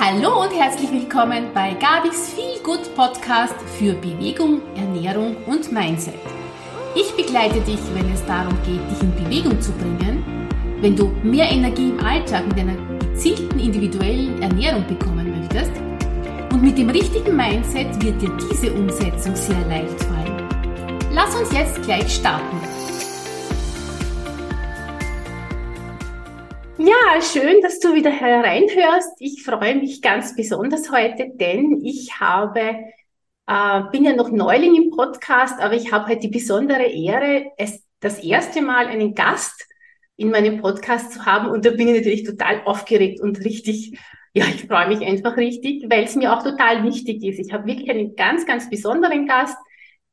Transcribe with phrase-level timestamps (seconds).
[0.00, 6.14] Hallo und herzlich willkommen bei Gabis Feel Good Podcast für Bewegung, Ernährung und Mindset.
[6.94, 10.48] Ich begleite dich, wenn es darum geht, dich in Bewegung zu bringen,
[10.80, 15.72] wenn du mehr Energie im Alltag mit einer gezielten individuellen Ernährung bekommen möchtest
[16.52, 20.48] und mit dem richtigen Mindset wird dir diese Umsetzung sehr leicht fallen.
[21.12, 22.61] Lass uns jetzt gleich starten.
[26.84, 29.12] Ja, schön, dass du wieder hereinhörst.
[29.20, 32.76] Ich freue mich ganz besonders heute, denn ich habe,
[33.46, 37.84] äh, bin ja noch Neuling im Podcast, aber ich habe heute die besondere Ehre, es
[38.00, 39.64] das erste Mal einen Gast
[40.16, 41.50] in meinem Podcast zu haben.
[41.50, 43.96] Und da bin ich natürlich total aufgeregt und richtig,
[44.34, 47.38] ja, ich freue mich einfach richtig, weil es mir auch total wichtig ist.
[47.38, 49.56] Ich habe wirklich einen ganz, ganz besonderen Gast.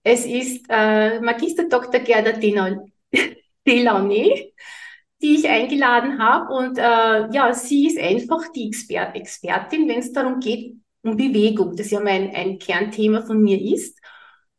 [0.04, 2.02] Es ist äh, Magister Dr.
[2.02, 2.34] Gerda
[3.66, 4.54] Delaunay
[5.22, 6.54] die ich eingeladen habe.
[6.54, 11.76] Und äh, ja, sie ist einfach die Exper Expertin, wenn es darum geht, um Bewegung,
[11.76, 13.98] das ja mein ein Kernthema von mir ist.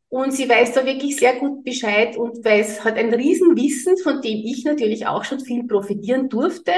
[0.09, 4.39] Und sie weiß da wirklich sehr gut Bescheid und weiß, hat ein Riesenwissen, von dem
[4.45, 6.73] ich natürlich auch schon viel profitieren durfte.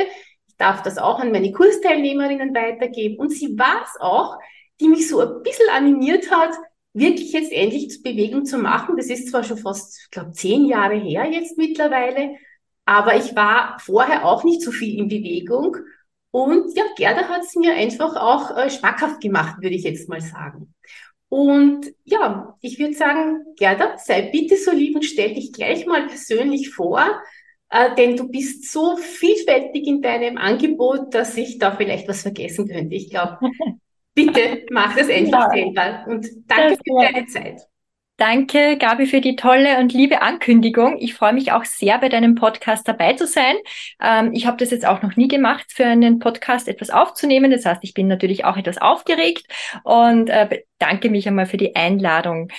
[0.46, 3.16] Ich darf das auch an meine Kursteilnehmerinnen weitergeben.
[3.18, 4.36] Und sie war es auch,
[4.80, 6.52] die mich so ein bisschen animiert hat,
[6.92, 8.96] wirklich jetzt endlich Bewegung zu machen.
[8.98, 12.36] Das ist zwar schon fast, ich glaube, zehn Jahre her jetzt mittlerweile,
[12.84, 15.76] aber ich war vorher auch nicht so viel in Bewegung.
[16.30, 20.20] Und ja, Gerda hat es mir einfach auch äh, schmackhaft gemacht, würde ich jetzt mal
[20.20, 20.74] sagen.
[21.28, 26.06] Und ja, ich würde sagen, Gerda, sei bitte so lieb und stell dich gleich mal
[26.06, 27.04] persönlich vor,
[27.70, 32.68] äh, denn du bist so vielfältig in deinem Angebot, dass ich da vielleicht was vergessen
[32.68, 32.94] könnte.
[32.94, 33.38] Ich glaube,
[34.14, 35.64] bitte mach das einfach ja.
[35.64, 37.62] selber und danke für deine Zeit.
[38.22, 40.96] Danke, Gabi, für die tolle und liebe Ankündigung.
[41.00, 43.56] Ich freue mich auch sehr, bei deinem Podcast dabei zu sein.
[44.00, 47.50] Ähm, ich habe das jetzt auch noch nie gemacht, für einen Podcast etwas aufzunehmen.
[47.50, 49.48] Das heißt, ich bin natürlich auch etwas aufgeregt
[49.82, 52.52] und äh, danke mich einmal für die Einladung.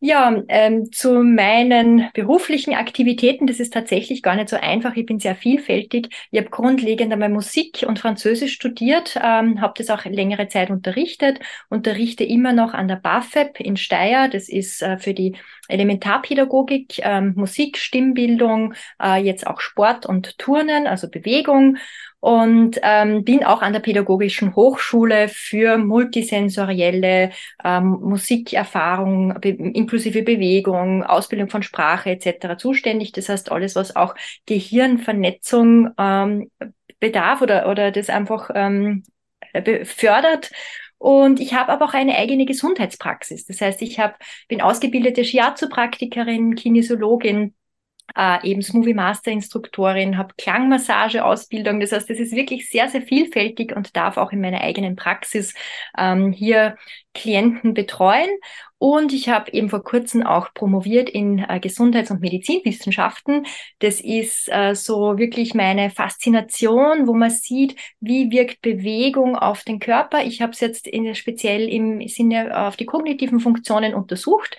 [0.00, 4.94] Ja, ähm, zu meinen beruflichen Aktivitäten, das ist tatsächlich gar nicht so einfach.
[4.94, 6.08] Ich bin sehr vielfältig.
[6.30, 11.40] Ich habe grundlegend einmal Musik und Französisch studiert, ähm, habe das auch längere Zeit unterrichtet,
[11.68, 14.28] unterrichte immer noch an der BAföB in Steyr.
[14.28, 15.34] Das ist äh, für die
[15.68, 21.78] Elementarpädagogik, ähm, Musik, Stimmbildung, äh, jetzt auch Sport und Turnen, also Bewegung
[22.20, 27.30] und ähm, bin auch an der Pädagogischen Hochschule für multisensorielle
[27.64, 32.56] ähm, Musikerfahrung be inklusive Bewegung, Ausbildung von Sprache etc.
[32.58, 33.12] zuständig.
[33.12, 34.14] Das heißt alles, was auch
[34.46, 36.50] Gehirnvernetzung ähm,
[36.98, 39.04] bedarf oder, oder das einfach ähm,
[39.84, 40.50] fördert.
[40.98, 43.46] Und ich habe aber auch eine eigene Gesundheitspraxis.
[43.46, 47.54] Das heißt, ich hab, bin ausgebildete Shiatsu-Praktikerin, Kinesiologin,
[48.16, 51.80] äh, eben Smoothie Master Instruktorin, habe Klangmassage-Ausbildung.
[51.80, 55.54] Das heißt, das ist wirklich sehr, sehr vielfältig und darf auch in meiner eigenen Praxis
[55.96, 56.76] ähm, hier
[57.14, 58.30] Klienten betreuen.
[58.80, 63.44] Und ich habe eben vor kurzem auch promoviert in äh, Gesundheits- und Medizinwissenschaften.
[63.80, 69.80] Das ist äh, so wirklich meine Faszination, wo man sieht, wie wirkt Bewegung auf den
[69.80, 70.22] Körper.
[70.22, 74.56] Ich habe es jetzt in, speziell im Sinne auf die kognitiven Funktionen untersucht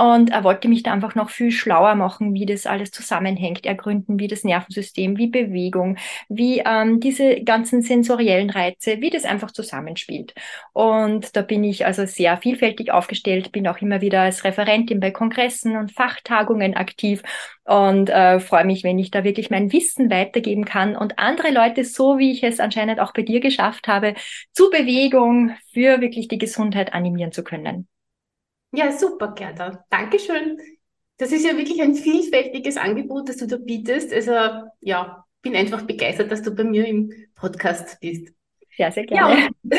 [0.00, 4.18] und er wollte mich da einfach noch viel schlauer machen, wie das alles zusammenhängt, ergründen,
[4.18, 5.98] wie das Nervensystem, wie Bewegung,
[6.30, 10.32] wie ähm, diese ganzen sensoriellen Reize, wie das einfach zusammenspielt.
[10.72, 15.10] Und da bin ich also sehr vielfältig aufgestellt, bin auch immer wieder als Referentin bei
[15.10, 17.22] Kongressen und Fachtagungen aktiv
[17.64, 21.84] und äh, freue mich, wenn ich da wirklich mein Wissen weitergeben kann und andere Leute,
[21.84, 24.14] so wie ich es anscheinend auch bei dir geschafft habe,
[24.52, 27.89] zu Bewegung für wirklich die Gesundheit animieren zu können.
[28.72, 29.84] Ja, super, Gerda.
[29.90, 30.58] Dankeschön.
[31.16, 34.12] Das ist ja wirklich ein vielfältiges Angebot, das du da bietest.
[34.12, 34.32] Also
[34.80, 38.32] ja, bin einfach begeistert, dass du bei mir im Podcast bist.
[38.76, 39.34] Sehr, sehr gerne.
[39.34, 39.48] Ja,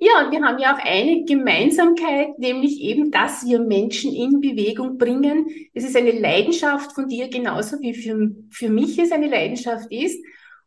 [0.00, 4.98] ja, und wir haben ja auch eine Gemeinsamkeit, nämlich eben, dass wir Menschen in Bewegung
[4.98, 5.46] bringen.
[5.72, 10.22] Es ist eine Leidenschaft von dir, genauso wie für, für mich es eine Leidenschaft ist.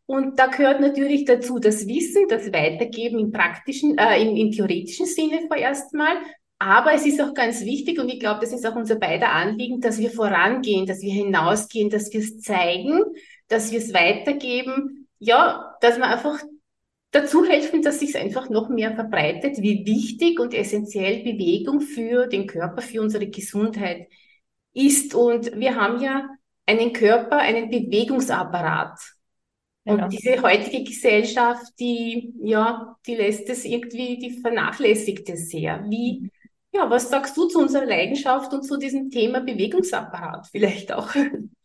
[0.06, 5.06] Und da gehört natürlich dazu das Wissen, das Weitergeben im praktischen, äh, im, im theoretischen
[5.06, 6.16] Sinne vorerst mal,
[6.58, 9.80] aber es ist auch ganz wichtig und ich glaube, das ist auch unser beider Anliegen,
[9.80, 13.02] dass wir vorangehen, dass wir hinausgehen, dass wir es zeigen,
[13.48, 15.08] dass wir es weitergeben.
[15.18, 16.42] Ja, dass wir einfach
[17.10, 22.26] dazu helfen, dass sich es einfach noch mehr verbreitet, wie wichtig und essentiell Bewegung für
[22.26, 24.08] den Körper, für unsere Gesundheit
[24.72, 25.14] ist.
[25.14, 26.28] Und wir haben ja
[26.66, 28.98] einen Körper, einen Bewegungsapparat.
[29.84, 30.08] Und genau.
[30.08, 35.84] diese heutige Gesellschaft, die, ja, die lässt es irgendwie, die vernachlässigt es sehr.
[35.88, 36.30] Wie, mhm.
[36.76, 41.08] Ja, was sagst du zu unserer Leidenschaft und zu diesem Thema Bewegungsapparat vielleicht auch?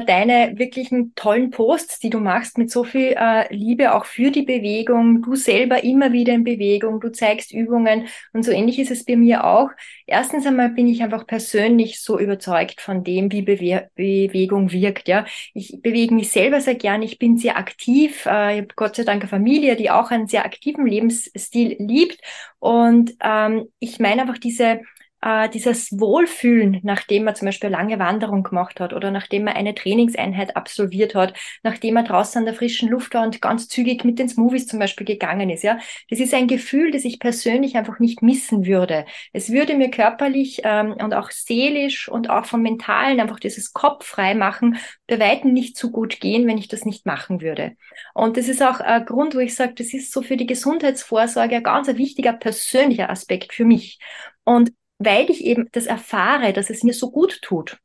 [0.00, 4.42] deine wirklichen tollen Posts, die du machst, mit so viel äh, Liebe auch für die
[4.42, 5.22] Bewegung.
[5.22, 9.16] Du selber immer wieder in Bewegung, du zeigst Übungen und so ähnlich ist es bei
[9.16, 9.70] mir auch.
[10.06, 15.08] Erstens einmal bin ich einfach persönlich so überzeugt von dem, wie Bewe Bewegung wirkt.
[15.08, 15.24] Ja,
[15.54, 17.02] ich bewege mich selber sehr gern.
[17.02, 18.26] Ich bin sehr aktiv.
[18.26, 22.20] Äh, ich habe Gott sei Dank eine Familie, die auch einen sehr aktiven Lebensstil liebt.
[22.58, 24.80] Und ähm, ich meine einfach diese
[25.22, 29.54] äh, dieses Wohlfühlen, nachdem man zum Beispiel eine lange Wanderung gemacht hat oder nachdem man
[29.54, 34.04] eine Trainingseinheit absolviert hat, nachdem man draußen an der frischen Luft war und ganz zügig
[34.04, 35.78] mit den Smoothies zum Beispiel gegangen ist, ja.
[36.08, 39.04] Das ist ein Gefühl, das ich persönlich einfach nicht missen würde.
[39.32, 44.06] Es würde mir körperlich ähm, und auch seelisch und auch vom Mentalen einfach dieses Kopf
[44.06, 47.76] frei machen, bei Weitem nicht so gut gehen, wenn ich das nicht machen würde.
[48.14, 51.56] Und das ist auch ein Grund, wo ich sage, das ist so für die Gesundheitsvorsorge
[51.56, 53.98] ein ganz wichtiger persönlicher Aspekt für mich.
[54.44, 54.70] Und
[55.00, 57.78] weil ich eben das erfahre, dass es mir so gut tut.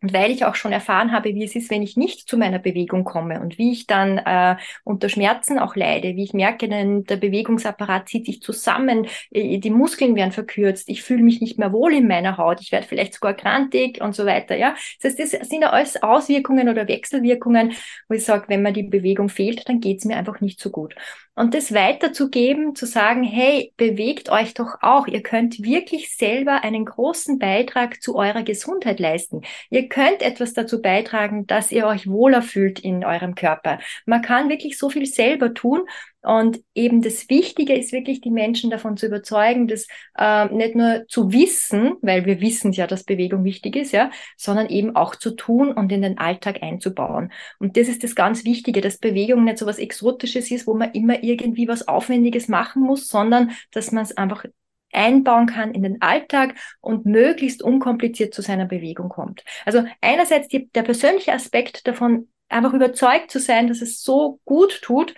[0.00, 2.60] Und weil ich auch schon erfahren habe, wie es ist, wenn ich nicht zu meiner
[2.60, 7.02] Bewegung komme und wie ich dann äh, unter Schmerzen auch leide, wie ich merke, denn
[7.02, 11.94] der Bewegungsapparat zieht sich zusammen, die Muskeln werden verkürzt, ich fühle mich nicht mehr wohl
[11.94, 14.56] in meiner Haut, ich werde vielleicht sogar krantig und so weiter.
[14.56, 17.72] Ja, das heißt, das sind ja alles Auswirkungen oder Wechselwirkungen,
[18.08, 20.70] wo ich sage, wenn mir die Bewegung fehlt, dann geht es mir einfach nicht so
[20.70, 20.94] gut
[21.38, 25.06] und das weiterzugeben, zu sagen, hey, bewegt euch doch auch.
[25.06, 29.42] Ihr könnt wirklich selber einen großen Beitrag zu eurer Gesundheit leisten.
[29.70, 33.78] Ihr könnt etwas dazu beitragen, dass ihr euch wohler fühlt in eurem Körper.
[34.04, 35.84] Man kann wirklich so viel selber tun
[36.22, 39.86] und eben das Wichtige ist wirklich, die Menschen davon zu überzeugen, das
[40.16, 44.68] äh, nicht nur zu wissen, weil wir wissen ja, dass Bewegung wichtig ist, ja, sondern
[44.68, 47.32] eben auch zu tun und in den Alltag einzubauen.
[47.60, 50.92] Und das ist das ganz Wichtige, dass Bewegung nicht so was Exotisches ist, wo man
[50.92, 54.44] immer irgendwie was Aufwendiges machen muss, sondern dass man es einfach
[54.92, 59.44] einbauen kann in den Alltag und möglichst unkompliziert zu seiner Bewegung kommt.
[59.64, 64.80] Also einerseits die, der persönliche Aspekt davon, einfach überzeugt zu sein, dass es so gut
[64.82, 65.14] tut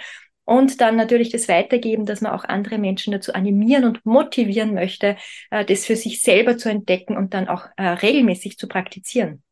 [0.51, 5.17] und dann natürlich das Weitergeben, dass man auch andere Menschen dazu animieren und motivieren möchte,
[5.53, 9.45] äh, das für sich selber zu entdecken und dann auch äh, regelmäßig zu praktizieren.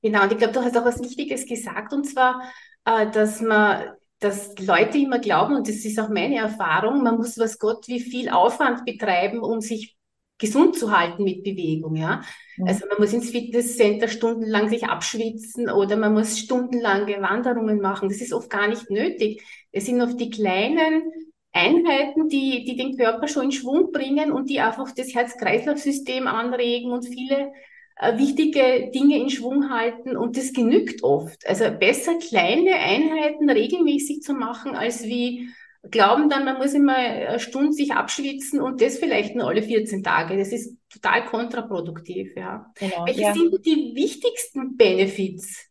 [0.00, 2.42] Genau, und ich glaube, du hast auch was Wichtiges gesagt, und zwar,
[2.84, 3.82] äh, dass man
[4.20, 7.98] dass Leute immer glauben, und das ist auch meine Erfahrung, man muss was Gott wie
[7.98, 9.96] viel Aufwand betreiben, um sich
[10.42, 12.22] gesund zu halten mit Bewegung, ja.
[12.56, 12.66] Mhm.
[12.66, 18.08] Also man muss ins Fitnesscenter stundenlang sich abschwitzen oder man muss stundenlange Wanderungen machen.
[18.08, 19.42] Das ist oft gar nicht nötig.
[19.70, 21.04] Es sind oft die kleinen
[21.52, 26.90] Einheiten, die, die den Körper schon in Schwung bringen und die einfach das Herz-Kreislauf-System anregen
[26.90, 27.52] und viele
[27.96, 31.46] äh, wichtige Dinge in Schwung halten und das genügt oft.
[31.46, 35.50] Also besser kleine Einheiten regelmäßig zu machen, als wie
[35.90, 40.02] glauben dann, man muss immer eine Stunde sich abschwitzen und das vielleicht nur alle 14
[40.02, 40.36] Tage.
[40.36, 42.72] Das ist total kontraproduktiv, ja.
[42.76, 43.34] Genau, Welche ja.
[43.34, 45.66] sind die wichtigsten Benefits,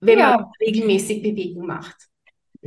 [0.00, 0.36] wenn ja.
[0.36, 2.08] man regelmäßig Bewegung macht?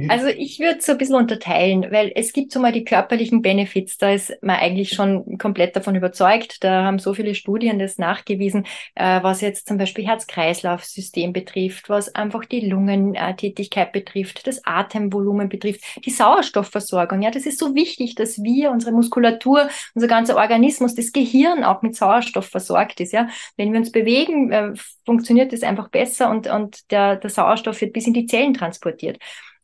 [0.09, 3.97] Also ich würde so ein bisschen unterteilen, weil es gibt so mal die körperlichen Benefits,
[3.97, 6.63] da ist man eigentlich schon komplett davon überzeugt.
[6.63, 12.13] Da haben so viele Studien das nachgewiesen, äh, was jetzt zum Beispiel Herz-Kreislauf-System betrifft, was
[12.13, 17.23] einfach die Lungentätigkeit betrifft, das Atemvolumen betrifft, die Sauerstoffversorgung.
[17.23, 21.81] Ja, das ist so wichtig, dass wir, unsere Muskulatur, unser ganzer Organismus, das Gehirn auch
[21.81, 23.13] mit Sauerstoff versorgt ist.
[23.13, 24.73] Ja, wenn wir uns bewegen, äh,
[25.05, 29.17] funktioniert das einfach besser und, und der, der Sauerstoff wird bis in die Zellen transportiert.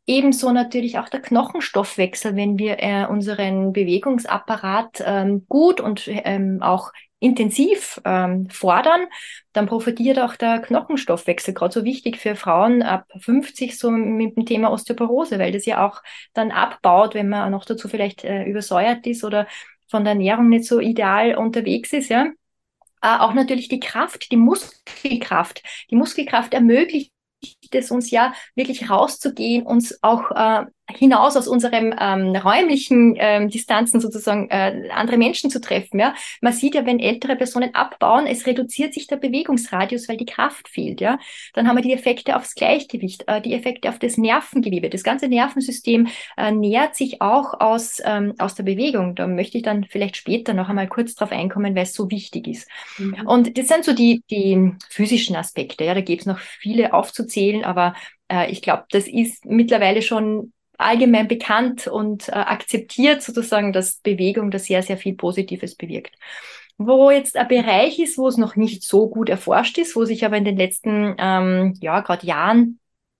[0.05, 6.91] Ebenso natürlich auch der Knochenstoffwechsel, wenn wir äh, unseren Bewegungsapparat ähm, gut und ähm, auch
[7.19, 9.05] intensiv ähm, fordern,
[9.53, 14.45] dann profitiert auch der Knochenstoffwechsel, gerade so wichtig für Frauen ab 50 so mit dem
[14.45, 16.01] Thema Osteoporose, weil das ja auch
[16.33, 19.47] dann abbaut, wenn man noch dazu vielleicht äh, übersäuert ist oder
[19.87, 22.25] von der Ernährung nicht so ideal unterwegs ist, ja.
[23.01, 25.63] Äh, auch natürlich die Kraft, die Muskelkraft.
[25.91, 27.13] Die Muskelkraft ermöglicht
[27.71, 34.01] es uns ja wirklich rauszugehen, uns auch äh, hinaus aus unserem ähm, räumlichen ähm, Distanzen
[34.01, 35.99] sozusagen äh, andere Menschen zu treffen.
[35.99, 40.25] Ja, man sieht ja, wenn ältere Personen abbauen, es reduziert sich der Bewegungsradius, weil die
[40.25, 40.99] Kraft fehlt.
[40.99, 41.19] Ja,
[41.53, 44.89] dann haben wir die Effekte aufs Gleichgewicht, äh, die Effekte auf das Nervengewebe.
[44.89, 49.15] Das ganze Nervensystem äh, nährt sich auch aus ähm, aus der Bewegung.
[49.15, 52.47] Da möchte ich dann vielleicht später noch einmal kurz drauf einkommen, weil es so wichtig
[52.47, 52.69] ist.
[52.97, 53.25] Mhm.
[53.25, 55.85] Und das sind so die die physischen Aspekte.
[55.85, 57.95] Ja, da gibt es noch viele aufzuzählen, aber
[58.29, 60.51] äh, ich glaube, das ist mittlerweile schon
[60.83, 66.15] allgemein bekannt und äh, akzeptiert sozusagen, dass Bewegung da sehr, sehr viel Positives bewirkt.
[66.77, 70.25] Wo jetzt ein Bereich ist, wo es noch nicht so gut erforscht ist, wo sich
[70.25, 72.79] aber in den letzten, ähm, ja, gerade Jahren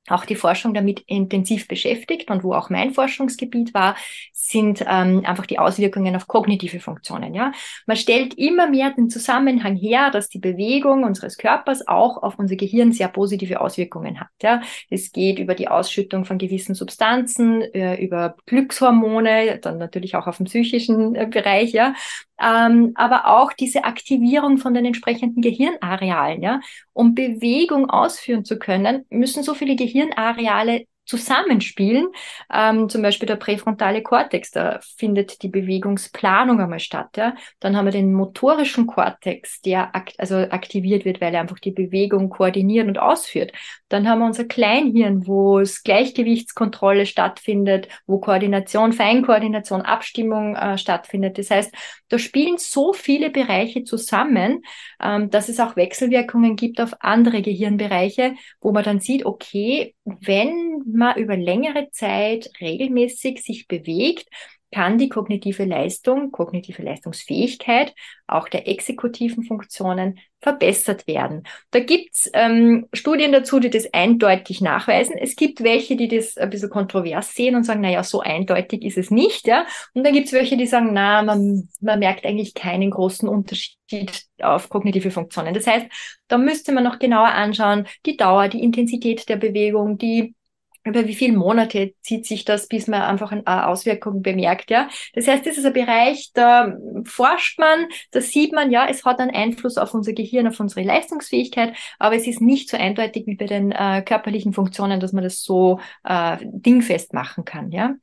[0.10, 3.95] auch die Forschung damit intensiv beschäftigt und wo auch mein Forschungsgebiet war,
[4.33, 7.33] sind ähm, einfach die Auswirkungen auf kognitive Funktionen.
[7.33, 7.53] Ja,
[7.86, 12.55] man stellt immer mehr den Zusammenhang her, dass die Bewegung unseres Körpers auch auf unser
[12.55, 14.27] Gehirn sehr positive Auswirkungen hat.
[14.41, 20.27] Ja, es geht über die Ausschüttung von gewissen Substanzen, äh, über Glückshormone, dann natürlich auch
[20.27, 21.72] auf dem psychischen äh, Bereich.
[21.72, 21.93] Ja,
[22.41, 26.41] ähm, aber auch diese Aktivierung von den entsprechenden Gehirnarealen.
[26.41, 26.60] Ja,
[26.91, 32.07] um Bewegung ausführen zu können, müssen so viele Gehirnareale zusammenspielen.
[32.51, 37.17] Ähm, zum Beispiel der präfrontale Kortex, da findet die Bewegungsplanung einmal statt.
[37.17, 37.35] Ja?
[37.59, 41.71] Dann haben wir den motorischen Kortex, der akt also aktiviert wird, weil er einfach die
[41.71, 43.51] Bewegung koordiniert und ausführt.
[43.89, 51.38] Dann haben wir unser Kleinhirn, wo es Gleichgewichtskontrolle stattfindet, wo Koordination, Feinkoordination, Abstimmung äh, stattfindet.
[51.38, 51.73] Das heißt,
[52.13, 54.62] da spielen so viele Bereiche zusammen,
[55.01, 60.84] ähm, dass es auch Wechselwirkungen gibt auf andere Gehirnbereiche, wo man dann sieht, okay, wenn
[60.86, 64.27] man über längere Zeit regelmäßig sich bewegt,
[64.74, 67.94] kann die kognitive Leistung, kognitive Leistungsfähigkeit
[68.27, 71.44] auch der exekutiven Funktionen verbessert werden.
[71.72, 75.15] Da gibt's ähm, Studien dazu, die das eindeutig nachweisen.
[75.18, 78.84] Es gibt welche, die das ein bisschen kontrovers sehen und sagen, na ja, so eindeutig
[78.84, 79.48] ist es nicht.
[79.48, 79.65] Ja?
[79.94, 84.70] Und dann gibt's welche, die sagen, na, man, man merkt eigentlich keinen großen Unterschied auf
[84.70, 85.53] kognitive Funktionen.
[85.53, 85.86] Das heißt,
[86.27, 90.36] da müsste man noch genauer anschauen, die Dauer, die Intensität der Bewegung, die
[90.83, 94.89] über wie viele Monate zieht sich das, bis man einfach eine Auswirkung bemerkt, ja.
[95.13, 96.75] Das heißt, das ist ein Bereich, da
[97.05, 100.85] forscht man, da sieht man, ja, es hat einen Einfluss auf unser Gehirn, auf unsere
[100.85, 105.23] Leistungsfähigkeit, aber es ist nicht so eindeutig wie bei den äh, körperlichen Funktionen, dass man
[105.23, 107.95] das so äh, dingfest machen kann, ja.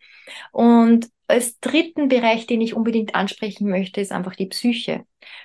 [0.52, 5.04] Und als dritten Bereich, den ich unbedingt ansprechen möchte, ist einfach die Psyche,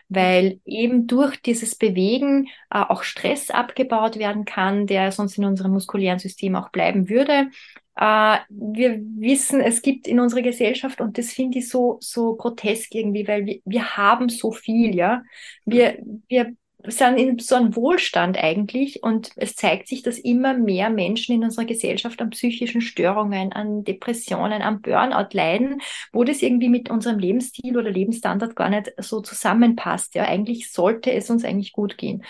[0.10, 5.72] weil eben durch dieses Bewegen äh, auch Stress abgebaut werden kann, der sonst in unserem
[5.72, 7.50] muskulären System auch bleiben würde.
[7.96, 12.94] Äh, wir wissen, es gibt in unserer Gesellschaft, und das finde ich so, so grotesk
[12.94, 15.24] irgendwie, weil wir, wir haben so viel, ja.
[15.66, 16.56] Wir, wir
[16.88, 21.44] sind in so einem Wohlstand eigentlich und es zeigt sich, dass immer mehr Menschen in
[21.44, 27.20] unserer Gesellschaft an psychischen Störungen, an Depressionen, an Burnout leiden, wo das irgendwie mit unserem
[27.20, 30.16] Lebensstil oder Lebensstandard gar nicht so zusammenpasst.
[30.16, 32.24] Ja, eigentlich sollte es uns eigentlich gut gehen.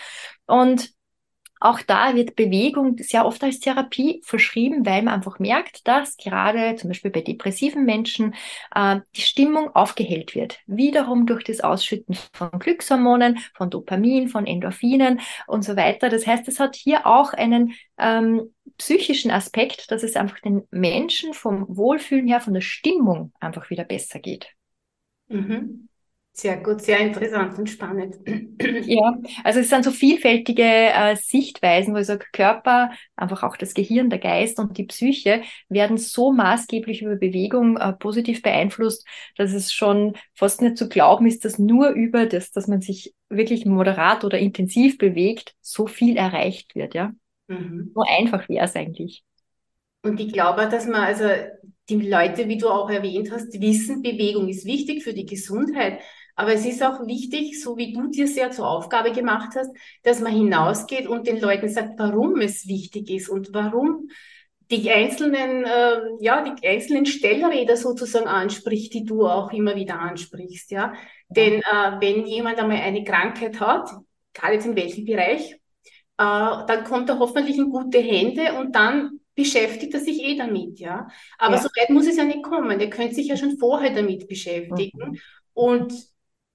[0.46, 0.95] Und
[1.60, 6.76] auch da wird Bewegung sehr oft als Therapie verschrieben, weil man einfach merkt, dass gerade
[6.76, 8.34] zum Beispiel bei depressiven Menschen
[8.74, 10.58] äh, die Stimmung aufgehellt wird.
[10.66, 16.08] Wiederum durch das Ausschütten von Glückshormonen, von Dopamin, von Endorphinen und so weiter.
[16.10, 21.32] Das heißt, es hat hier auch einen ähm, psychischen Aspekt, dass es einfach den Menschen
[21.32, 24.48] vom Wohlfühlen her, von der Stimmung einfach wieder besser geht.
[25.28, 25.88] Mhm.
[26.38, 28.18] Sehr gut, sehr interessant und spannend.
[28.88, 33.72] Ja, also es sind so vielfältige äh, Sichtweisen, wo ich sage, Körper, einfach auch das
[33.72, 39.54] Gehirn, der Geist und die Psyche werden so maßgeblich über Bewegung äh, positiv beeinflusst, dass
[39.54, 43.64] es schon fast nicht zu glauben ist, dass nur über das, dass man sich wirklich
[43.64, 47.12] moderat oder intensiv bewegt, so viel erreicht wird, ja.
[47.48, 47.92] Mhm.
[47.94, 49.24] So einfach wäre es eigentlich.
[50.02, 51.24] Und ich glaube, dass man, also
[51.88, 56.00] die Leute, wie du auch erwähnt hast, wissen, Bewegung ist wichtig für die Gesundheit.
[56.36, 59.70] Aber es ist auch wichtig, so wie du dir sehr zur Aufgabe gemacht hast,
[60.02, 64.08] dass man hinausgeht und den Leuten sagt, warum es wichtig ist und warum
[64.70, 70.70] die einzelnen, äh, ja, die einzelnen Stellräder sozusagen anspricht, die du auch immer wieder ansprichst,
[70.72, 70.92] ja.
[71.28, 73.88] Denn äh, wenn jemand einmal eine Krankheit hat,
[74.34, 75.56] gerade jetzt in welchem Bereich, äh,
[76.18, 81.08] dann kommt er hoffentlich in gute Hände und dann beschäftigt er sich eh damit, ja.
[81.38, 81.62] Aber ja.
[81.62, 82.78] so weit muss es ja nicht kommen.
[82.78, 85.10] Der könnte sich ja schon vorher damit beschäftigen.
[85.12, 85.18] Mhm.
[85.54, 85.94] Und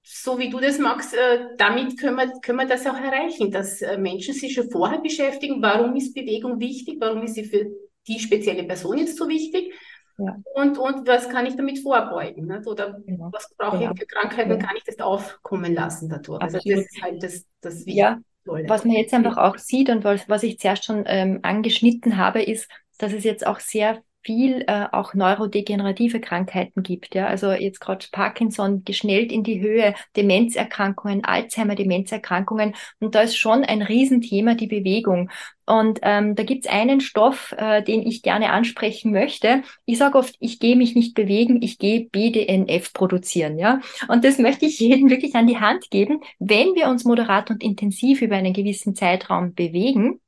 [0.02, 3.80] so wie du das magst, äh, damit können wir, können wir das auch erreichen, dass
[3.82, 7.66] äh, Menschen sich schon vorher beschäftigen, warum ist Bewegung wichtig, warum ist sie für
[8.06, 9.72] die spezielle Person jetzt so wichtig
[10.18, 10.36] ja.
[10.54, 12.66] und, und was kann ich damit vorbeugen nicht?
[12.66, 13.30] oder genau.
[13.32, 13.92] was brauche genau.
[13.92, 14.56] ich für Krankheiten, ja.
[14.56, 16.42] kann ich das aufkommen lassen dadurch.
[16.42, 17.96] Also das ist halt das, das Wichtige.
[17.96, 18.20] Ja.
[18.44, 22.42] Was man jetzt einfach auch sieht und was, was ich zuerst schon ähm, angeschnitten habe,
[22.42, 22.68] ist,
[22.98, 27.14] dass es jetzt auch sehr viel äh, auch neurodegenerative Krankheiten gibt.
[27.14, 27.26] Ja?
[27.26, 32.74] Also jetzt gerade Parkinson geschnellt in die Höhe, Demenzerkrankungen, Alzheimer, Demenzerkrankungen.
[33.00, 35.30] Und da ist schon ein Riesenthema die Bewegung.
[35.64, 39.62] Und ähm, da gibt's einen Stoff, äh, den ich gerne ansprechen möchte.
[39.86, 43.58] Ich sage oft, ich gehe mich nicht bewegen, ich gehe BDNF produzieren.
[43.58, 43.80] Ja?
[44.08, 46.20] Und das möchte ich jedem wirklich an die Hand geben.
[46.38, 50.20] Wenn wir uns moderat und intensiv über einen gewissen Zeitraum bewegen,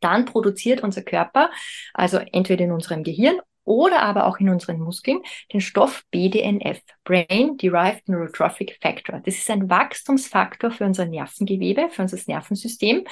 [0.00, 1.50] dann produziert unser Körper,
[1.94, 5.20] also entweder in unserem Gehirn oder aber auch in unseren Muskeln,
[5.52, 9.20] den Stoff BDNF, Brain Derived Neurotrophic Factor.
[9.24, 13.04] Das ist ein Wachstumsfaktor für unser Nervengewebe, für unser Nervensystem.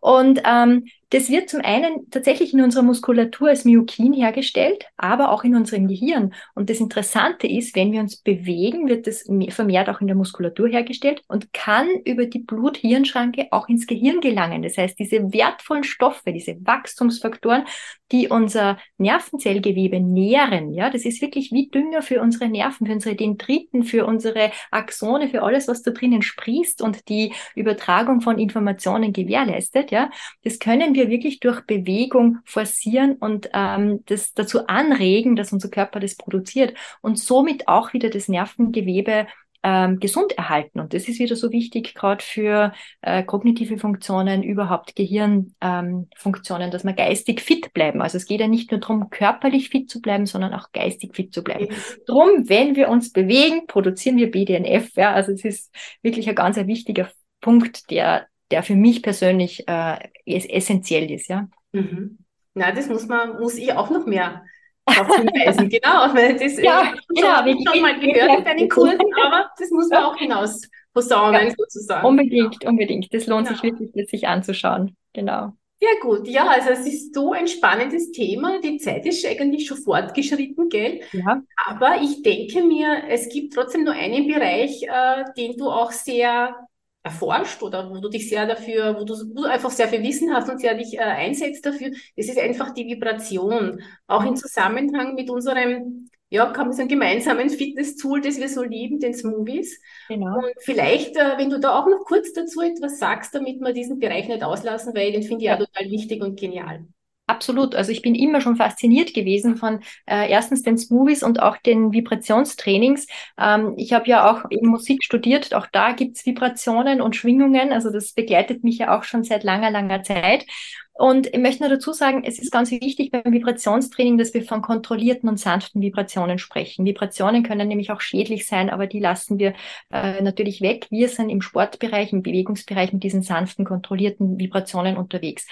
[0.00, 5.44] Und ähm, das wird zum einen tatsächlich in unserer Muskulatur als Myokin hergestellt, aber auch
[5.44, 6.32] in unserem Gehirn.
[6.54, 10.68] Und das Interessante ist, wenn wir uns bewegen, wird das vermehrt auch in der Muskulatur
[10.68, 14.62] hergestellt und kann über die Blut-Hirn-Schranke auch ins Gehirn gelangen.
[14.62, 17.64] Das heißt, diese wertvollen Stoffe, diese Wachstumsfaktoren,
[18.12, 23.14] die unser Nervenzellgewebe nähren, ja, das ist wirklich wie Dünger für unsere Nerven, für unsere
[23.14, 29.12] Dendriten, für unsere Axone, für alles, was da drinnen sprießt und die Übertragung von Informationen
[29.12, 30.10] gewährleistet, ja.
[30.42, 36.00] Das können wir wirklich durch Bewegung forcieren und ähm, das dazu anregen, dass unser Körper
[36.00, 39.26] das produziert und somit auch wieder das Nervengewebe
[39.62, 40.80] ähm, gesund erhalten.
[40.80, 46.84] Und das ist wieder so wichtig, gerade für äh, kognitive Funktionen, überhaupt Gehirnfunktionen, ähm, dass
[46.84, 48.00] wir geistig fit bleiben.
[48.00, 51.34] Also es geht ja nicht nur darum, körperlich fit zu bleiben, sondern auch geistig fit
[51.34, 51.66] zu bleiben.
[51.66, 52.04] Mhm.
[52.06, 54.94] Drum, wenn wir uns bewegen, produzieren wir BDNF.
[54.96, 55.12] Ja?
[55.12, 59.96] Also es ist wirklich ein ganz ein wichtiger Punkt, der, der für mich persönlich äh,
[60.24, 61.28] essentiell ist.
[61.28, 61.48] Ja.
[61.72, 62.18] Mhm.
[62.54, 64.44] Na, das muss man, muss ich auch noch mehr
[64.84, 65.68] darauf hinweisen.
[65.70, 69.70] genau, weil das ja, genau, habe ich schon mal gehört in deinen Kursen, aber das
[69.70, 72.06] muss man auch hinaus posaunen ja, sozusagen.
[72.06, 73.14] Unbedingt, unbedingt.
[73.14, 73.60] Das lohnt genau.
[73.60, 74.96] sich wirklich, sich anzuschauen.
[75.12, 75.52] Genau.
[75.82, 78.60] Ja gut, ja, also es ist so ein spannendes Thema.
[78.60, 81.00] Die Zeit ist eigentlich schon fortgeschritten, gell?
[81.12, 81.40] Ja.
[81.68, 86.54] Aber ich denke mir, es gibt trotzdem nur einen Bereich, äh, den du auch sehr
[87.02, 90.34] erforscht oder wo du dich sehr dafür, wo du, wo du einfach sehr viel Wissen
[90.34, 93.82] hast und sehr dich äh, einsetzt dafür, das ist einfach die Vibration.
[94.06, 99.00] Auch im Zusammenhang mit unserem, ja, kann man sagen, gemeinsamen Fitness-Tool, das wir so lieben,
[99.00, 99.80] den Smoothies.
[100.08, 100.36] Genau.
[100.36, 103.98] Und vielleicht, äh, wenn du da auch noch kurz dazu etwas sagst, damit wir diesen
[103.98, 106.86] Bereich nicht auslassen, weil den finde ich ja total wichtig und genial.
[107.30, 107.76] Absolut.
[107.76, 111.92] Also ich bin immer schon fasziniert gewesen von äh, erstens den Smoothies und auch den
[111.92, 113.06] Vibrationstrainings.
[113.38, 117.72] Ähm, ich habe ja auch eben Musik studiert, auch da gibt's Vibrationen und Schwingungen.
[117.72, 120.44] Also das begleitet mich ja auch schon seit langer, langer Zeit.
[120.92, 124.60] Und ich möchte nur dazu sagen, es ist ganz wichtig beim Vibrationstraining, dass wir von
[124.60, 126.84] kontrollierten und sanften Vibrationen sprechen.
[126.84, 129.54] Vibrationen können nämlich auch schädlich sein, aber die lassen wir
[129.92, 130.88] äh, natürlich weg.
[130.90, 135.46] Wir sind im Sportbereich, im Bewegungsbereich mit diesen sanften, kontrollierten Vibrationen unterwegs.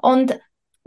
[0.00, 0.38] Und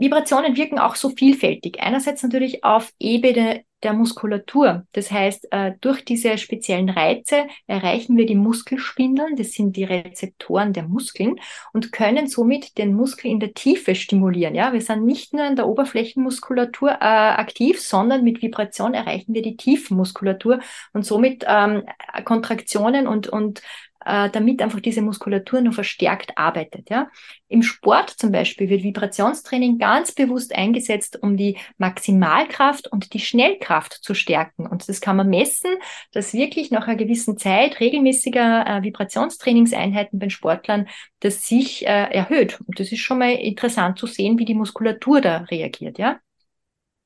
[0.02, 1.80] Vibrationen wirken auch so vielfältig.
[1.80, 4.84] Einerseits natürlich auf Ebene der Muskulatur.
[4.92, 10.72] Das heißt, äh, durch diese speziellen Reize erreichen wir die Muskelspindeln, das sind die Rezeptoren
[10.72, 11.36] der Muskeln
[11.72, 14.54] und können somit den Muskel in der Tiefe stimulieren.
[14.54, 19.42] Ja, wir sind nicht nur in der Oberflächenmuskulatur äh, aktiv, sondern mit Vibration erreichen wir
[19.42, 20.60] die Tiefenmuskulatur
[20.92, 21.84] und somit ähm,
[22.24, 23.62] Kontraktionen und, und
[24.04, 26.90] äh, damit einfach diese Muskulatur nur verstärkt arbeitet.
[26.90, 27.08] Ja?
[27.48, 33.94] Im Sport zum Beispiel wird Vibrationstraining ganz bewusst eingesetzt, um die Maximalkraft und die Schnellkraft
[34.02, 34.66] zu stärken.
[34.66, 35.70] Und das kann man messen,
[36.12, 40.88] dass wirklich nach einer gewissen Zeit regelmäßiger äh, Vibrationstrainingseinheiten bei Sportlern
[41.20, 42.60] das sich äh, erhöht.
[42.66, 45.98] Und das ist schon mal interessant zu sehen, wie die Muskulatur da reagiert.
[45.98, 46.18] Ja?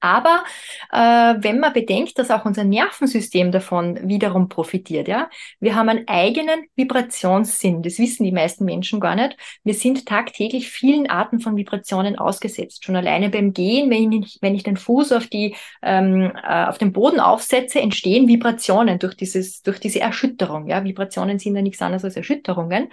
[0.01, 0.45] Aber
[0.93, 6.07] äh, wenn man bedenkt, dass auch unser Nervensystem davon wiederum profitiert, ja, wir haben einen
[6.07, 7.83] eigenen Vibrationssinn.
[7.83, 9.37] Das wissen die meisten Menschen gar nicht.
[9.65, 12.85] Wir sind tagtäglich vielen Arten von Vibrationen ausgesetzt.
[12.85, 16.79] Schon alleine beim Gehen, wenn ich, wenn ich den Fuß auf die ähm, äh, auf
[16.79, 20.69] den Boden aufsetze, entstehen Vibrationen durch dieses durch diese Erschütterung.
[20.69, 22.91] Ja, Vibrationen sind ja nichts anderes als Erschütterungen.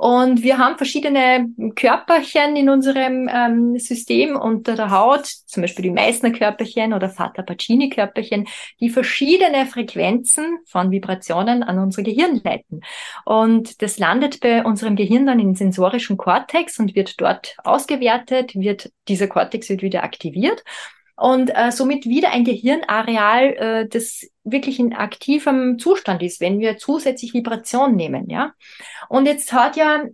[0.00, 5.90] Und wir haben verschiedene Körperchen in unserem ähm, System unter der Haut, zum Beispiel die
[5.90, 8.48] Meissner-Körperchen oder Fata-Pacini-Körperchen,
[8.80, 12.80] die verschiedene Frequenzen von Vibrationen an unser Gehirn leiten.
[13.26, 18.90] Und das landet bei unserem Gehirn dann im sensorischen Kortex und wird dort ausgewertet, wird
[19.06, 20.64] dieser Kortex wird wieder aktiviert
[21.20, 26.78] und äh, somit wieder ein Gehirnareal, äh, das wirklich in aktivem Zustand ist, wenn wir
[26.78, 28.52] zusätzlich Vibration nehmen, ja.
[29.08, 30.04] Und jetzt hat ja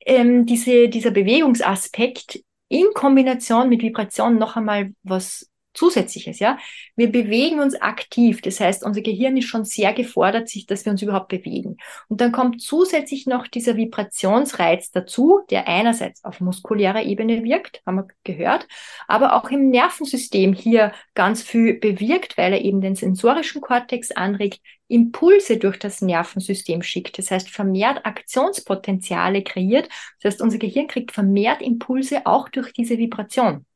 [0.00, 6.58] ähm, diese, dieser Bewegungsaspekt in Kombination mit Vibration noch einmal was Zusätzliches, ja.
[6.96, 8.40] Wir bewegen uns aktiv.
[8.40, 11.76] Das heißt, unser Gehirn ist schon sehr gefordert, sich, dass wir uns überhaupt bewegen.
[12.08, 17.96] Und dann kommt zusätzlich noch dieser Vibrationsreiz dazu, der einerseits auf muskulärer Ebene wirkt, haben
[17.96, 18.66] wir gehört,
[19.08, 24.60] aber auch im Nervensystem hier ganz viel bewirkt, weil er eben den sensorischen Kortex anregt,
[24.88, 27.18] Impulse durch das Nervensystem schickt.
[27.18, 29.88] Das heißt, vermehrt Aktionspotenziale kreiert.
[30.20, 33.66] Das heißt, unser Gehirn kriegt vermehrt Impulse auch durch diese Vibration.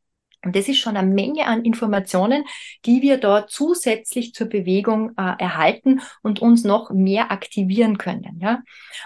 [0.44, 2.44] Und das ist schon eine Menge an Informationen,
[2.84, 8.38] die wir dort zusätzlich zur Bewegung äh, erhalten und uns noch mehr aktivieren können.
[8.40, 8.62] Ja?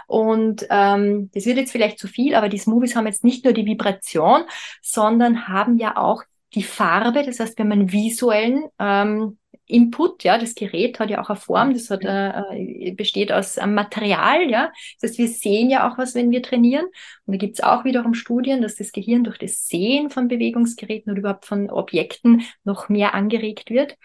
[0.07, 3.55] Und ähm, das wird jetzt vielleicht zu viel, aber die Smoothies haben jetzt nicht nur
[3.55, 4.43] die Vibration,
[4.83, 6.23] sondern haben ja auch
[6.55, 7.23] die Farbe.
[7.25, 11.39] Das heißt, wir haben einen visuellen ähm, Input, ja, das Gerät hat ja auch eine
[11.39, 14.73] Form, das hat, äh, besteht aus einem Material, ja.
[15.01, 16.87] Das heißt, wir sehen ja auch was, wenn wir trainieren.
[17.27, 21.21] Und da gibt's auch wiederum Studien, dass das Gehirn durch das Sehen von Bewegungsgeräten oder
[21.21, 23.97] überhaupt von Objekten noch mehr angeregt wird.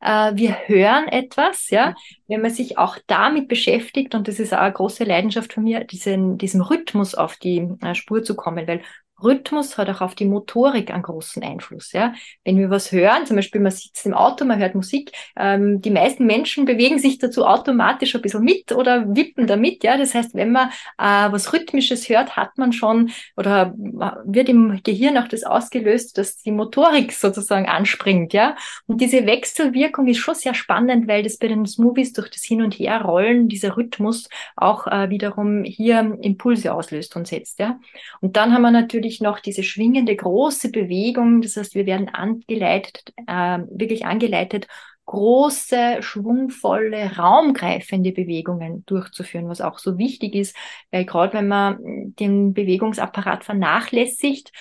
[0.00, 1.94] Äh, wir hören etwas, ja,
[2.26, 5.84] wenn man sich auch damit beschäftigt, und das ist auch eine große Leidenschaft von mir,
[5.84, 8.82] diesen, diesem Rhythmus auf die äh, Spur zu kommen, weil
[9.22, 11.92] Rhythmus hat auch auf die Motorik einen großen Einfluss.
[11.92, 12.14] Ja?
[12.44, 15.90] Wenn wir was hören, zum Beispiel man sitzt im Auto, man hört Musik, ähm, die
[15.90, 19.84] meisten Menschen bewegen sich dazu automatisch ein bisschen mit oder wippen damit.
[19.84, 19.96] Ja?
[19.96, 24.80] Das heißt, wenn man äh, was Rhythmisches hört, hat man schon oder äh, wird im
[24.82, 28.32] Gehirn auch das ausgelöst, dass die Motorik sozusagen anspringt.
[28.32, 28.56] Ja?
[28.86, 32.62] Und diese Wechselwirkung ist schon sehr spannend, weil das bei den Smoothies durch das Hin-
[32.62, 37.58] und Herrollen, dieser Rhythmus auch äh, wiederum hier Impulse auslöst und setzt.
[37.58, 37.78] Ja?
[38.20, 41.42] Und dann haben wir natürlich natürlich noch diese schwingende große Bewegung.
[41.42, 44.68] Das heißt, wir werden angeleitet, äh, wirklich angeleitet,
[45.06, 50.56] große, schwungvolle, raumgreifende Bewegungen durchzuführen, was auch so wichtig ist,
[50.92, 51.78] weil gerade wenn man
[52.20, 54.52] den Bewegungsapparat vernachlässigt,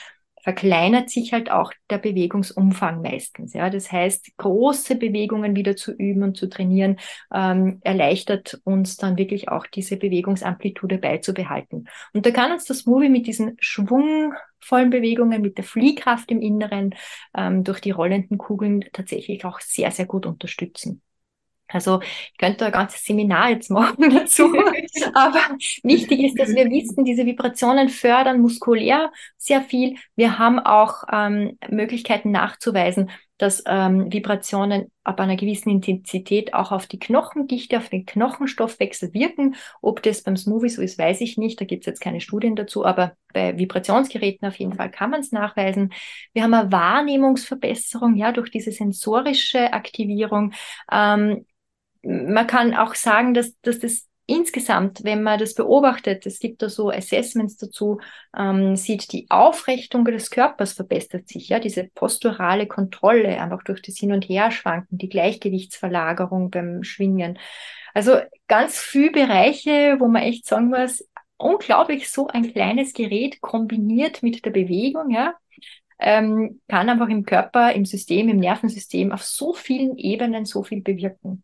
[0.41, 3.53] verkleinert sich halt auch der Bewegungsumfang meistens.
[3.53, 6.97] Ja, das heißt, große Bewegungen wieder zu üben und zu trainieren
[7.33, 11.87] ähm, erleichtert uns dann wirklich auch diese Bewegungsamplitude beizubehalten.
[12.13, 16.95] Und da kann uns das Movie mit diesen schwungvollen Bewegungen, mit der Fliehkraft im Inneren
[17.35, 21.01] ähm, durch die rollenden Kugeln tatsächlich auch sehr, sehr gut unterstützen.
[21.69, 24.53] Also ich könnte ein ganzes Seminar jetzt machen dazu.
[25.13, 25.41] Aber
[25.83, 29.95] wichtig ist, dass wir wissen, diese Vibrationen fördern muskulär sehr viel.
[30.15, 36.87] Wir haben auch ähm, Möglichkeiten nachzuweisen, dass ähm, Vibrationen ab einer gewissen Intensität auch auf
[36.87, 39.55] die Knochendichte, auf den Knochenstoffwechsel wirken.
[39.81, 41.59] Ob das beim Smoothie so ist, weiß ich nicht.
[41.59, 45.21] Da gibt es jetzt keine Studien dazu, aber bei Vibrationsgeräten auf jeden Fall kann man
[45.21, 45.93] es nachweisen.
[46.33, 50.51] Wir haben eine Wahrnehmungsverbesserung, ja, durch diese sensorische Aktivierung.
[50.91, 51.45] Ähm,
[52.03, 56.69] man kann auch sagen, dass, dass das insgesamt, wenn man das beobachtet, es gibt da
[56.69, 57.99] so Assessments dazu,
[58.37, 63.97] ähm, sieht, die Aufrichtung des Körpers verbessert sich, ja, diese posturale Kontrolle, einfach durch das
[63.97, 67.39] Hin- und Herschwanken, die Gleichgewichtsverlagerung beim Schwingen.
[67.93, 71.03] Also ganz viele Bereiche, wo man echt sagen muss,
[71.37, 75.33] unglaublich so ein kleines Gerät kombiniert mit der Bewegung, ja,
[75.99, 80.81] ähm, kann einfach im Körper, im System, im Nervensystem auf so vielen Ebenen so viel
[80.81, 81.43] bewirken.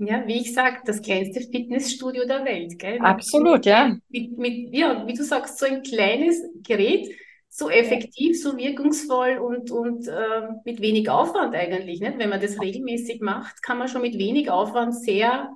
[0.00, 2.98] Ja, wie ich sage, das kleinste Fitnessstudio der Welt, gell?
[3.00, 3.96] Absolut, mit, ja.
[4.08, 7.14] Mit, mit, ja, wie du sagst, so ein kleines Gerät,
[7.50, 12.00] so effektiv, so wirkungsvoll und, und äh, mit wenig Aufwand eigentlich.
[12.00, 12.18] Nicht?
[12.18, 15.50] Wenn man das regelmäßig macht, kann man schon mit wenig Aufwand sehr,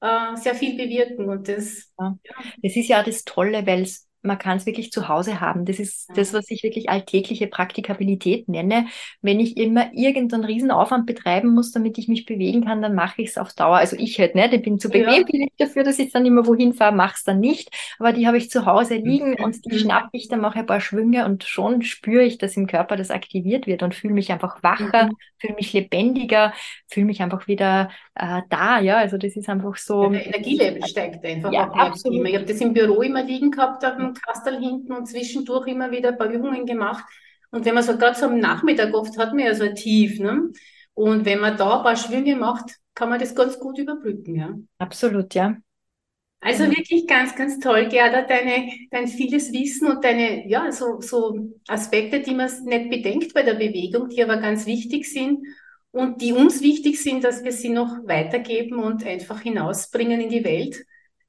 [0.00, 1.28] äh, sehr viel bewirken.
[1.28, 2.16] Und das, ja.
[2.24, 2.34] ja.
[2.62, 5.64] das ist ja das Tolle, weil es man kann es wirklich zu Hause haben.
[5.64, 8.86] Das ist das, was ich wirklich alltägliche Praktikabilität nenne.
[9.22, 13.30] Wenn ich immer irgendeinen Riesenaufwand betreiben muss, damit ich mich bewegen kann, dann mache ich
[13.30, 13.76] es auf Dauer.
[13.76, 15.46] Also ich halt nicht, ich bin zu bequem ja.
[15.58, 17.70] dafür, dass ich dann immer wohin fahre, mache es dann nicht.
[17.98, 19.44] Aber die habe ich zu Hause liegen mhm.
[19.44, 22.66] und die schnappe ich, dann mache ein paar Schwünge und schon spüre ich, dass im
[22.66, 25.16] Körper das aktiviert wird und fühle mich einfach wacher, mhm.
[25.38, 26.52] fühle mich lebendiger,
[26.88, 28.80] fühle mich einfach wieder äh, da.
[28.80, 30.08] Ja, also das ist einfach so.
[30.10, 31.52] Der Energielevel steigt einfach.
[31.52, 32.26] Ja, absolut.
[32.26, 36.10] Ich habe das im Büro immer liegen gehabt dem Kastel hinten und zwischendurch immer wieder
[36.10, 37.04] ein paar Übungen gemacht.
[37.50, 40.18] Und wenn man so gerade so am Nachmittag oft hat man ja so ein Tief,
[40.18, 40.50] ne?
[40.94, 44.54] Und wenn man da ein paar Schwünge macht, kann man das ganz gut überbrücken, ja.
[44.78, 45.56] Absolut, ja.
[46.40, 46.76] Also mhm.
[46.76, 52.20] wirklich ganz, ganz toll, Gerda, deine, dein vieles Wissen und deine, ja, so, so Aspekte,
[52.20, 55.46] die man nicht bedenkt bei der Bewegung, die aber ganz wichtig sind
[55.90, 60.44] und die uns wichtig sind, dass wir sie noch weitergeben und einfach hinausbringen in die
[60.44, 60.84] Welt.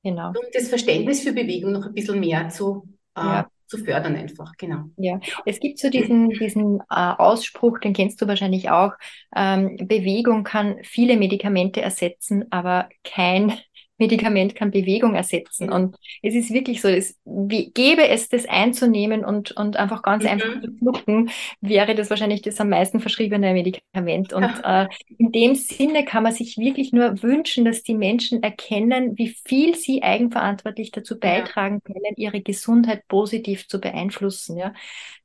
[0.07, 0.29] Genau.
[0.29, 3.47] Um das Verständnis für Bewegung noch ein bisschen mehr zu, äh, ja.
[3.67, 4.85] zu fördern, einfach, genau.
[4.95, 8.93] Ja, es gibt so diesen, diesen äh, Ausspruch, den kennst du wahrscheinlich auch.
[9.35, 13.51] Ähm, Bewegung kann viele Medikamente ersetzen, aber kein
[13.97, 15.71] Medikament kann Bewegung ersetzen.
[15.71, 20.29] Und es ist wirklich so, es, gäbe es das einzunehmen und, und einfach ganz mhm.
[20.29, 21.29] einfach zu schlucken,
[21.61, 24.33] wäre das wahrscheinlich das am meisten verschriebene Medikament.
[24.33, 24.83] Und ja.
[24.83, 29.35] äh, in dem Sinne kann man sich wirklich nur wünschen, dass die Menschen erkennen, wie
[29.45, 31.93] viel sie eigenverantwortlich dazu beitragen ja.
[31.93, 34.73] können, ihre Gesundheit positiv zu beeinflussen, ja,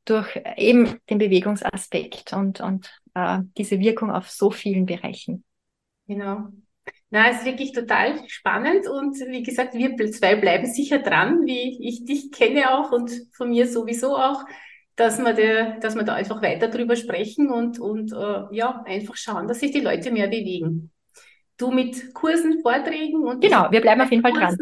[0.05, 5.45] durch eben den Bewegungsaspekt und, und äh, diese Wirkung auf so vielen Bereichen.
[6.07, 6.49] Genau.
[7.13, 11.87] Na, es ist wirklich total spannend und wie gesagt, wir zwei bleiben sicher dran, wie
[11.87, 14.43] ich dich kenne auch und von mir sowieso auch,
[14.97, 19.15] dass wir, de, dass wir da einfach weiter drüber sprechen und, und äh, ja, einfach
[19.15, 20.91] schauen, dass sich die Leute mehr bewegen.
[21.59, 23.43] Du mit Kursen, Vorträgen und.
[23.43, 24.57] Genau, wir bleiben auf jeden Fall dran.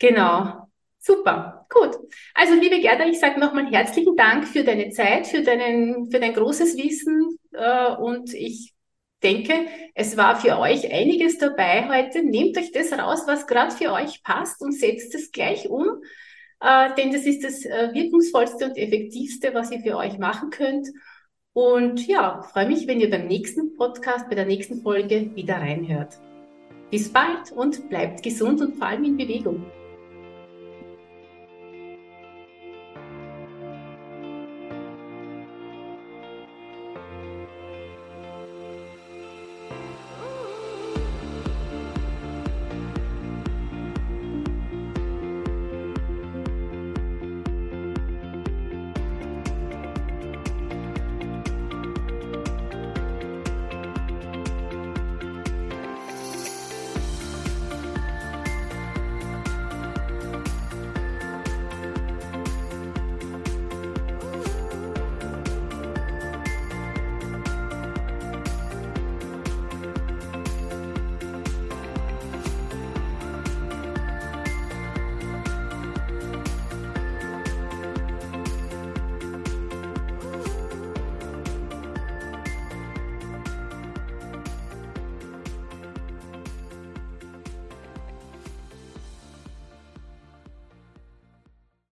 [0.00, 0.68] Genau.
[0.98, 1.96] Super, gut.
[2.34, 6.34] Also liebe Gerda, ich sage nochmal herzlichen Dank für deine Zeit, für, deinen, für dein
[6.34, 8.74] großes Wissen äh, und ich
[9.22, 12.22] denke, es war für euch einiges dabei heute.
[12.22, 16.02] Nehmt euch das raus, was gerade für euch passt und setzt es gleich um,
[16.60, 20.88] äh, denn das ist das äh, wirkungsvollste und effektivste, was ihr für euch machen könnt.
[21.52, 26.18] Und ja, freue mich, wenn ihr beim nächsten Podcast, bei der nächsten Folge wieder reinhört.
[26.90, 29.66] Bis bald und bleibt gesund und vor allem in Bewegung.